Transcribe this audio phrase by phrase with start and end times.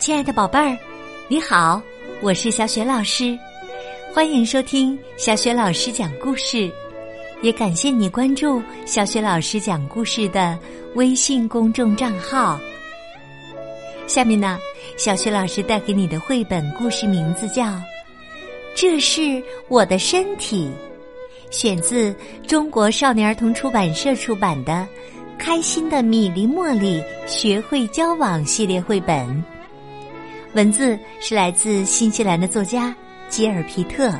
[0.00, 0.78] 亲爱的宝贝儿，
[1.28, 1.80] 你好，
[2.22, 3.38] 我是小雪老师，
[4.14, 6.72] 欢迎收听小雪老师讲故事，
[7.42, 10.58] 也感谢你关注小雪老师讲故事的
[10.94, 12.58] 微信公众账号。
[14.06, 14.58] 下面呢，
[14.96, 17.64] 小雪老师带给你的绘本故事名字叫
[18.74, 19.20] 《这是
[19.68, 20.70] 我的身体》，
[21.54, 22.16] 选自
[22.48, 24.88] 中国少年儿童出版社出版的。
[25.38, 29.42] 开心的米粒茉莉学会交往系列绘本，
[30.52, 32.94] 文字是来自新西兰的作家
[33.28, 34.12] 吉尔皮特，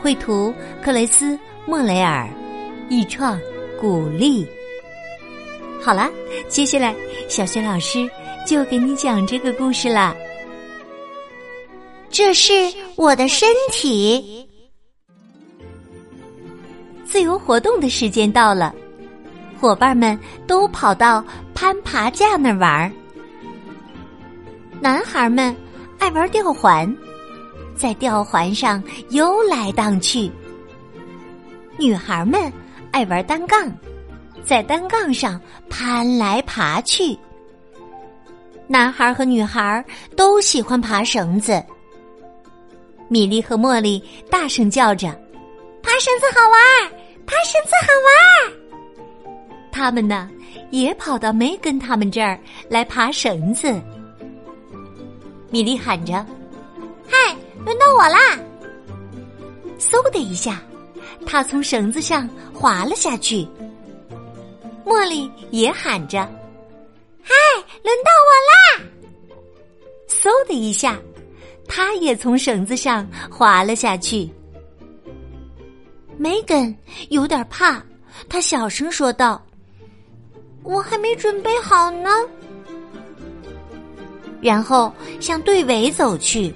[0.00, 2.28] 绘图克雷斯莫雷尔，
[2.88, 3.38] 译创
[3.80, 4.46] 古丽。
[5.82, 6.08] 好了，
[6.48, 6.94] 接下来
[7.28, 8.08] 小雪老师
[8.46, 10.14] 就给你讲这个故事啦。
[12.10, 12.52] 这是
[12.94, 14.48] 我的身体，
[17.04, 18.72] 自由活动的时间到了。
[19.60, 21.24] 伙伴们都跑到
[21.54, 22.92] 攀爬架那儿玩儿。
[24.80, 25.54] 男孩们
[25.98, 26.94] 爱玩吊环，
[27.74, 30.30] 在吊环上游来荡去；
[31.78, 32.52] 女孩们
[32.90, 33.72] 爱玩单杠，
[34.44, 37.18] 在单杠上攀来爬去。
[38.68, 39.84] 男孩和女孩
[40.16, 41.62] 都喜欢爬绳子。
[43.08, 45.08] 米莉和茉莉大声叫着
[45.82, 46.92] ：“爬绳子好玩，
[47.24, 49.32] 爬绳子好玩！”
[49.72, 50.28] 他们呢，
[50.70, 52.38] 也跑到梅根他们这儿
[52.68, 53.80] 来爬绳子。
[55.56, 56.12] 米莉喊着
[57.08, 58.38] ：“嗨，轮到我啦！”
[59.80, 60.60] 嗖的一下，
[61.24, 63.48] 他从绳子上滑了下去。
[64.84, 66.30] 茉莉也喊着
[67.24, 67.32] ：“嗨，
[67.82, 68.84] 轮到我啦！”
[70.06, 71.00] 嗖的一下，
[71.66, 74.30] 他也从绳子上滑了下去。
[76.18, 76.76] 梅根
[77.08, 77.82] 有点怕，
[78.28, 79.42] 他小声说道。
[80.62, 82.10] 我还没准备好呢，
[84.46, 86.54] 然后向队尾走去。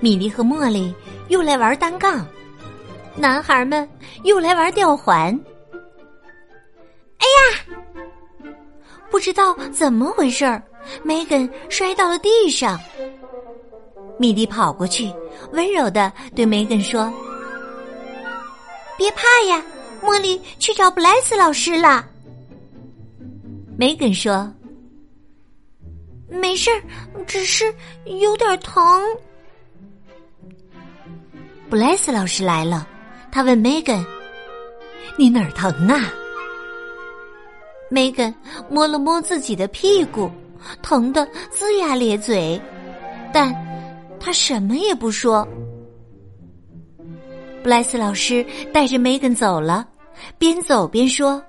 [0.00, 0.94] 米莉和茉莉
[1.28, 2.26] 又来玩单杠，
[3.14, 3.86] 男孩们
[4.22, 5.38] 又来玩吊环。
[7.18, 8.50] 哎呀，
[9.10, 10.62] 不知道怎么回事儿，
[11.02, 12.80] 梅根摔到了地上。
[14.18, 15.12] 米莉跑过去，
[15.52, 17.12] 温柔的对梅根说
[18.96, 19.62] ：“别怕呀。”
[20.02, 22.06] 茉莉去找布莱斯老师了。
[23.76, 24.50] 梅根说
[26.40, 26.82] ：“没事儿，
[27.26, 27.74] 只是
[28.04, 29.02] 有点疼。”
[31.70, 32.86] 布莱斯老师来了，
[33.32, 34.04] 他问梅根
[35.18, 36.12] ：“你哪儿疼啊？”
[37.90, 38.34] 梅根
[38.68, 40.30] 摸了摸自己的屁股，
[40.82, 42.60] 疼得龇牙咧嘴，
[43.32, 43.54] 但
[44.18, 45.46] 他什么也不说。
[47.62, 49.88] 布莱斯老师带着梅根走了。
[50.38, 51.42] 边走边说：“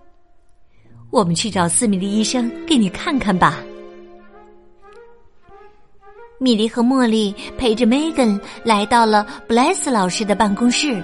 [1.12, 3.64] 我们去找斯米利医生给你看看吧。”
[6.38, 11.02] 米莉和茉莉陪着 Megan 来到了布莱斯老师的办公室。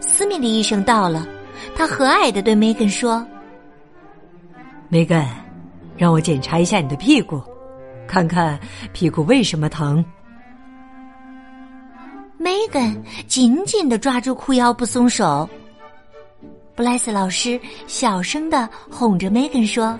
[0.00, 1.26] 斯米利医生到了，
[1.76, 3.24] 他和蔼的对 Megan 说
[4.90, 5.26] ：“：“Megan，，
[5.96, 7.42] 让我检查一下你的屁股，
[8.06, 8.58] 看看
[8.92, 10.02] 屁股为什么疼。”
[12.40, 12.96] ”Megan
[13.26, 15.48] 紧紧的抓住裤腰不松手。
[16.74, 19.98] 布莱斯老师小声的哄着 Megan 说：“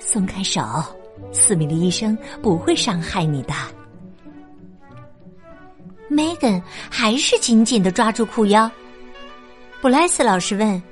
[0.00, 0.62] 松开手，
[1.32, 3.54] 斯米利医生不会伤害你的。”
[6.08, 6.60] 梅根
[6.90, 8.70] 还是紧紧的抓住裤腰。
[9.80, 10.82] 布莱斯老师问：“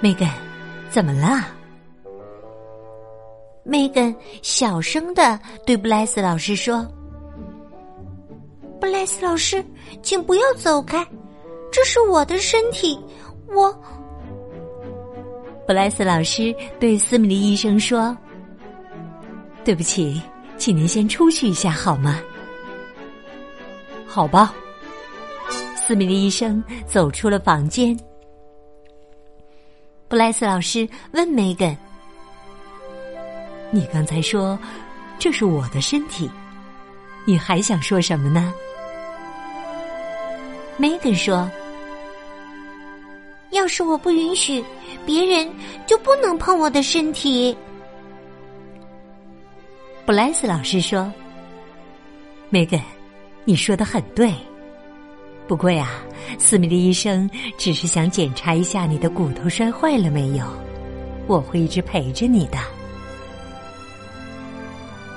[0.00, 0.28] 梅根，
[0.88, 1.46] 怎么了？”
[3.66, 6.86] 梅根小声的对布莱斯老师说
[8.80, 9.64] ：“布莱斯老师，
[10.02, 11.04] 请不要走开，
[11.72, 12.98] 这是我的身体。”
[13.54, 13.72] 我，
[15.66, 18.16] 布莱斯老师对斯米利医生说
[19.64, 20.20] ：“对不起，
[20.58, 22.20] 请您先出去一下好吗？”
[24.06, 24.54] 好吧。
[25.74, 27.98] 斯米利医生走出了房间。
[30.08, 31.76] 布莱斯老师问梅根
[33.70, 34.58] ：“你刚才说
[35.18, 36.30] 这是我的身体，
[37.24, 38.52] 你还想说什么呢？”
[40.76, 41.50] 梅根说。
[43.50, 44.64] 要是我不允许，
[45.06, 45.48] 别人
[45.86, 47.56] 就不能碰我的身体。
[50.06, 51.10] 布莱斯老师说
[52.50, 52.78] ：“梅根，
[53.46, 54.30] 你说的很对。
[55.48, 55.92] 不过呀，
[56.38, 60.44] 斯米利医生只是想检查一下你的骨头摔坏了没有。
[61.26, 62.58] 我会一直陪着你的。”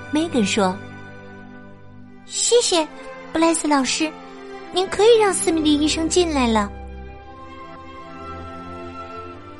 [0.09, 0.73] 梅根说
[2.25, 2.87] ：“谢谢，
[3.33, 4.09] 布莱斯老师，
[4.71, 6.71] 您可以让斯米利医生进来了。”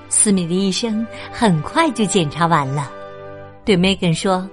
[0.07, 2.89] 斯米利医生很快就检查完了，
[3.65, 4.49] 对梅根说：“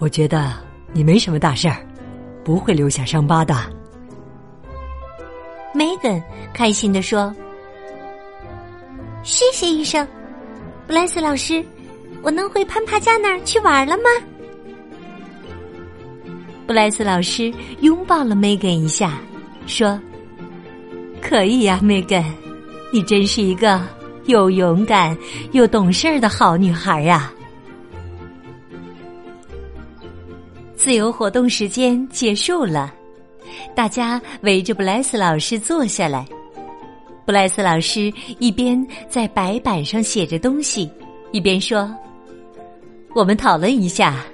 [0.00, 0.54] 我觉得
[0.94, 1.76] 你没什么大事儿，
[2.42, 3.54] 不会留下伤疤的。
[5.74, 6.20] 梅根
[6.54, 7.32] 开心的说
[9.22, 10.08] ：“谢谢医生，
[10.86, 11.62] 布莱斯老师，
[12.22, 14.04] 我能回潘帕家那儿去玩了吗？”
[16.66, 19.18] 布莱斯老师拥抱了梅根一下，
[19.66, 20.00] 说
[21.20, 22.24] ：“可以呀，梅根，
[22.90, 23.82] 你真是一个
[24.24, 25.14] 又勇敢
[25.52, 27.30] 又懂事儿的好女孩呀。”
[30.82, 32.90] 自由活动时间结束了，
[33.74, 36.26] 大家围着布莱斯老师坐下来。
[37.26, 40.90] 布莱斯老师一边在白板上写着东西，
[41.32, 41.94] 一边说
[43.14, 44.24] ：“我们讨论一下。”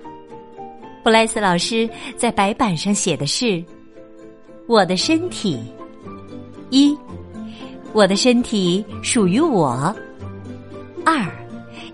[1.02, 3.60] 布莱斯老师在白板上写的是
[4.68, 5.60] ：“我的身体，
[6.70, 6.96] 一，
[7.92, 9.92] 我的身体属于我；
[11.04, 11.28] 二。”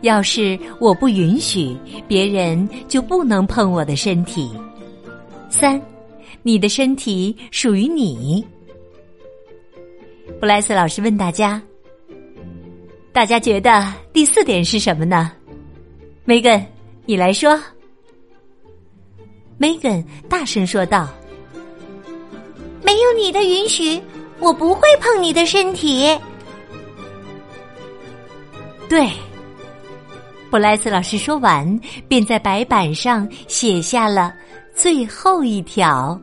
[0.02, 1.76] 要是我不允许，
[2.06, 4.50] 别人就不能碰我的身体。
[5.49, 5.81] 三，
[6.43, 8.44] 你的身体属于你。
[10.40, 11.62] 布莱斯老师问大家
[13.12, 15.32] ：“大家觉得第四点是什么呢？”
[16.25, 16.64] 梅根，
[17.06, 17.58] 你来说。
[19.58, 21.08] 梅根大声说道
[22.82, 24.00] ：“没有你的允许，
[24.40, 26.08] 我不会碰你的身体。”
[28.88, 29.08] 对。
[30.52, 34.34] 布莱斯老师说完，便在白板上写下了
[34.75, 36.20] 最后一条。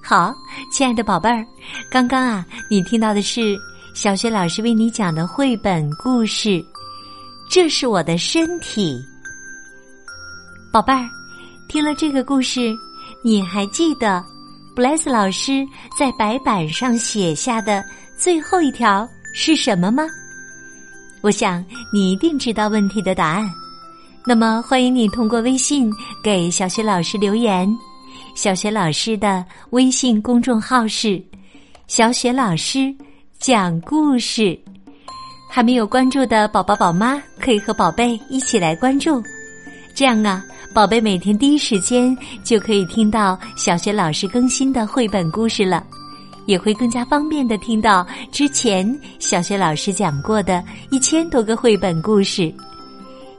[0.00, 0.32] 好，
[0.70, 1.44] 亲爱的宝贝儿，
[1.90, 3.58] 刚刚啊，你听到的是。
[3.96, 6.62] 小雪老师为你讲的绘本故事，
[7.48, 9.02] 这是我的身体，
[10.70, 11.08] 宝贝儿。
[11.66, 12.76] 听了这个故事，
[13.24, 14.22] 你还记得
[14.74, 15.66] 布莱斯老师
[15.98, 17.82] 在白板上写下的
[18.18, 20.06] 最后一条是什么吗？
[21.22, 23.50] 我想你一定知道问题的答案。
[24.26, 25.90] 那么，欢迎你通过微信
[26.22, 27.66] 给小雪老师留言。
[28.34, 31.18] 小雪老师的微信公众号是
[31.88, 32.94] “小雪老师”。
[33.38, 34.58] 讲故事，
[35.48, 39.22] 还没有关注的宝宝宝妈可以和宝贝一起来关注，
[39.94, 40.42] 这样啊，
[40.74, 45.84] 宝贝每天第一时间就可以听到小学老师更新的绘本故事了，
[46.46, 52.52] 也会更加方便的听到之前小学老师讲过的一千多个绘本故事。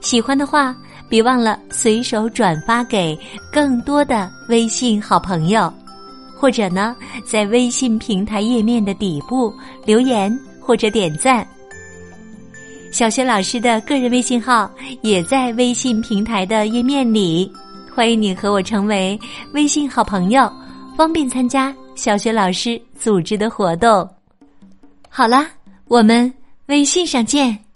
[0.00, 0.74] 喜欢的话，
[1.08, 3.18] 别忘了随手转发给
[3.52, 5.70] 更多的微信好朋友。
[6.38, 6.94] 或者呢，
[7.24, 9.52] 在微信平台页面的底部
[9.84, 11.46] 留言或者点赞。
[12.90, 14.70] 小学老师的个人微信号
[15.02, 17.52] 也在微信平台的页面里，
[17.94, 19.18] 欢迎你和我成为
[19.52, 20.50] 微信好朋友，
[20.96, 24.08] 方便参加小学老师组织的活动。
[25.08, 25.44] 好了，
[25.86, 26.32] 我们
[26.66, 27.67] 微信上见。